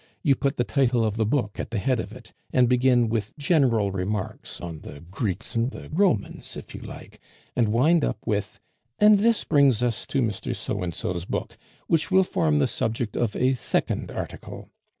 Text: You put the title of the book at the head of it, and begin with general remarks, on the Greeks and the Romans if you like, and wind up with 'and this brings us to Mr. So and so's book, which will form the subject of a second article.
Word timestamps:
You 0.23 0.33
put 0.33 0.57
the 0.57 0.63
title 0.63 1.05
of 1.05 1.15
the 1.15 1.27
book 1.27 1.59
at 1.59 1.69
the 1.69 1.77
head 1.77 1.99
of 1.99 2.11
it, 2.11 2.33
and 2.51 2.67
begin 2.67 3.07
with 3.07 3.37
general 3.37 3.91
remarks, 3.91 4.59
on 4.59 4.79
the 4.79 4.99
Greeks 5.01 5.53
and 5.53 5.69
the 5.69 5.89
Romans 5.91 6.57
if 6.57 6.73
you 6.73 6.81
like, 6.81 7.19
and 7.55 7.67
wind 7.67 8.03
up 8.03 8.17
with 8.25 8.59
'and 8.97 9.19
this 9.19 9.43
brings 9.43 9.83
us 9.83 10.07
to 10.07 10.23
Mr. 10.23 10.55
So 10.55 10.81
and 10.81 10.95
so's 10.95 11.25
book, 11.25 11.55
which 11.85 12.09
will 12.09 12.23
form 12.23 12.57
the 12.57 12.65
subject 12.65 13.15
of 13.15 13.35
a 13.35 13.53
second 13.53 14.09
article. 14.09 14.71